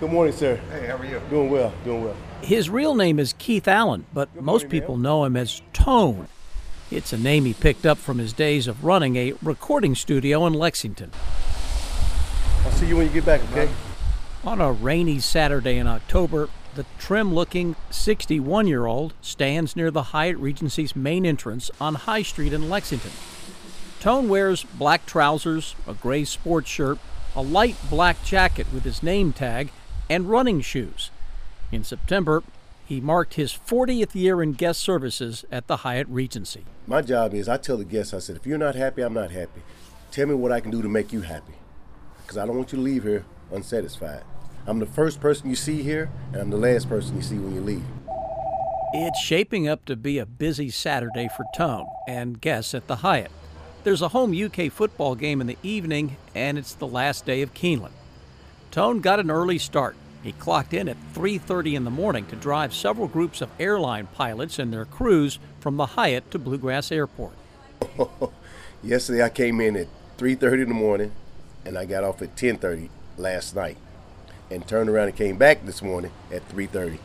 [0.00, 0.56] Good morning, sir.
[0.70, 1.20] Hey, how are you?
[1.28, 2.16] Doing well, doing well.
[2.40, 6.26] His real name is Keith Allen, but most people know him as Tone.
[6.90, 10.54] It's a name he picked up from his days of running a recording studio in
[10.54, 11.10] Lexington.
[12.64, 13.70] I'll see you when you get back, okay?
[14.42, 20.04] On a rainy Saturday in October, the trim looking 61 year old stands near the
[20.04, 23.12] Hyatt Regency's main entrance on High Street in Lexington.
[24.00, 26.98] Tone wears black trousers, a gray sports shirt,
[27.36, 29.70] a light black jacket with his name tag,
[30.10, 31.10] and running shoes.
[31.70, 32.42] In September,
[32.84, 36.64] he marked his 40th year in guest services at the Hyatt Regency.
[36.88, 39.30] My job is I tell the guests, I said, if you're not happy, I'm not
[39.30, 39.62] happy.
[40.10, 41.54] Tell me what I can do to make you happy.
[42.20, 44.24] Because I don't want you to leave here unsatisfied.
[44.66, 47.54] I'm the first person you see here, and I'm the last person you see when
[47.54, 47.84] you leave.
[48.92, 53.30] It's shaping up to be a busy Saturday for Tone and guests at the Hyatt.
[53.84, 57.54] There's a home UK football game in the evening, and it's the last day of
[57.54, 57.92] Keeneland.
[58.70, 59.96] Tone got an early start.
[60.22, 64.58] He clocked in at 3:30 in the morning to drive several groups of airline pilots
[64.58, 67.32] and their crews from the Hyatt to Bluegrass Airport.
[68.82, 71.12] Yesterday I came in at 3:30 in the morning,
[71.64, 73.78] and I got off at 10:30 last night,
[74.50, 76.98] and turned around and came back this morning at 3:30.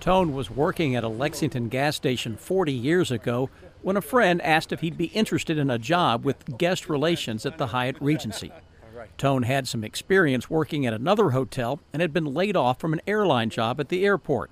[0.00, 3.48] Tone was working at a Lexington gas station 40 years ago
[3.82, 7.58] when a friend asked if he'd be interested in a job with guest relations at
[7.58, 8.50] the Hyatt Regency.
[9.16, 13.00] Tone had some experience working at another hotel and had been laid off from an
[13.06, 14.50] airline job at the airport.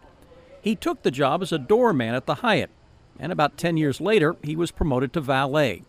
[0.62, 2.70] He took the job as a doorman at the Hyatt,
[3.19, 5.83] and about 10 years later, he was promoted to valet.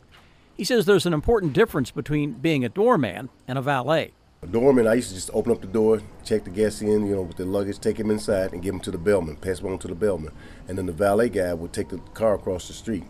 [0.56, 4.14] He says there's an important difference between being a doorman and a valet.
[4.44, 7.16] A doorman, I used to just open up the door, check the guests in, you
[7.16, 9.72] know, with their luggage, take them inside, and give them to the bellman, pass them
[9.72, 10.32] on to the bellman,
[10.68, 13.04] and then the valet guy would take the car across the street.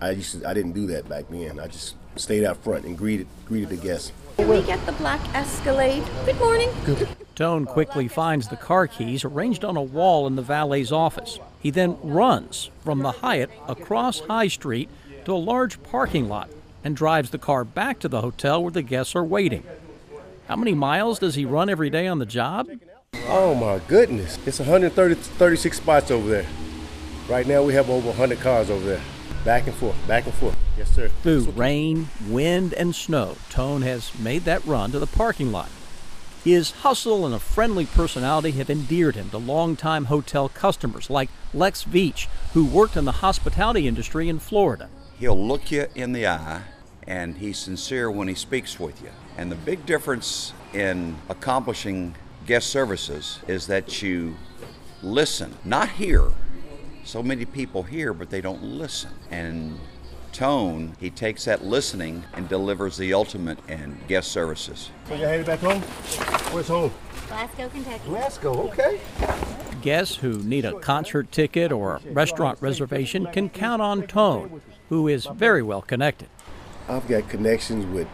[0.00, 1.60] I used to, I didn't do that back then.
[1.60, 4.12] I just stayed out front and greeted greeted the guests.
[4.36, 6.04] Can we get the black Escalade?
[6.24, 6.70] Good morning.
[6.84, 7.08] Good.
[7.34, 11.38] Tone quickly finds the car keys arranged on a wall in the valet's office.
[11.60, 14.88] He then runs from the Hyatt across High Street
[15.24, 16.50] to a large parking lot
[16.84, 19.64] and drives the car back to the hotel where the guests are waiting.
[20.46, 22.68] How many miles does he run every day on the job?
[23.26, 24.38] Oh my goodness.
[24.46, 26.46] It's 130, 36 spots over there.
[27.28, 29.02] Right now we have over 100 cars over there.
[29.44, 30.56] Back and forth, back and forth.
[30.76, 31.08] Yes, sir.
[31.22, 35.70] Through rain, wind, and snow, Tone has made that run to the parking lot.
[36.44, 41.84] His hustle and a friendly personality have endeared him to longtime hotel customers like Lex
[41.84, 44.88] Veach, who worked in the hospitality industry in Florida.
[45.18, 46.62] He'll look you in the eye
[47.06, 49.10] and he's sincere when he speaks with you.
[49.36, 52.14] And the big difference in accomplishing
[52.46, 54.36] guest services is that you
[55.02, 56.30] listen, not hear.
[57.08, 59.08] So many people hear, but they don't listen.
[59.30, 59.78] And
[60.32, 64.90] Tone, he takes that listening and delivers the ultimate in guest services.
[65.08, 65.80] So you're headed back home?
[66.52, 66.92] Where's home?
[67.28, 68.02] Glasgow, Kentucky.
[68.04, 69.00] Glasgow, okay.
[69.80, 75.08] Guests who need a concert ticket or a restaurant reservation can count on Tone, who
[75.08, 76.28] is very well connected.
[76.90, 78.06] I've got connections with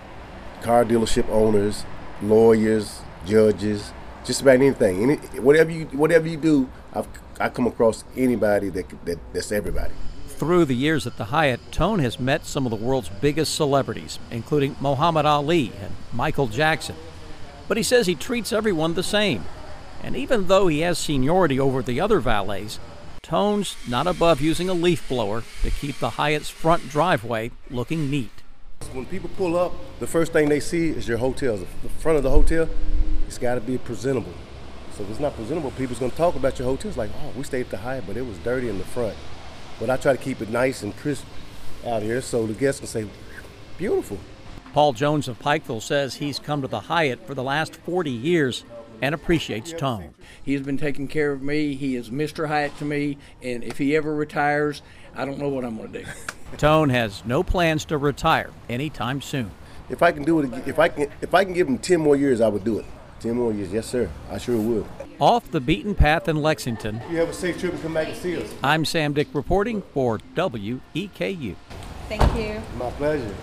[0.63, 1.85] car dealership owners,
[2.23, 3.93] lawyers, judges,
[4.25, 5.03] just about anything.
[5.03, 7.09] Any, whatever you whatever you do, I've
[7.41, 9.93] I come across anybody that, that that's everybody.
[10.29, 14.19] Through the years at the Hyatt, Tone has met some of the world's biggest celebrities,
[14.31, 16.97] including Muhammad Ali and Michael Jackson.
[17.67, 19.45] But he says he treats everyone the same.
[20.03, 22.79] And even though he has seniority over the other valets,
[23.23, 28.43] Tone's not above using a leaf blower to keep the Hyatt's front driveway looking neat.
[28.93, 31.57] When people pull up, the first thing they see is your hotel.
[31.57, 32.69] The front of the hotel,
[33.27, 34.35] it's got to be presentable.
[34.97, 36.89] So if it's not presentable, people's going to talk about your hotel.
[36.89, 39.17] It's like, oh, we stayed at the Hyatt, but it was dirty in the front.
[39.81, 41.27] But I try to keep it nice and crisp
[41.85, 43.07] out here so the guests can say,
[43.77, 44.19] beautiful.
[44.73, 48.65] Paul Jones of Pikeville says he's come to the Hyatt for the last 40 years
[49.03, 50.15] and appreciates Tone.
[50.45, 51.75] He's been taking care of me.
[51.75, 52.47] He is Mr.
[52.47, 54.81] Hyatt to me, and if he ever retires,
[55.17, 56.11] I don't know what I'm going to do.
[56.57, 59.51] Tone has no plans to retire anytime soon.
[59.91, 62.15] If I can do it, if I can, if I can give him 10 more
[62.15, 62.87] years, I would do it.
[63.25, 64.11] 10 more years, yes, sir.
[64.31, 64.85] I sure would.
[65.19, 67.01] Off the beaten path in Lexington.
[67.11, 68.53] You have a safe trip and come back and see us.
[68.63, 71.55] I'm Sam Dick reporting for WEKU.
[72.07, 72.61] Thank you.
[72.77, 73.35] My pleasure.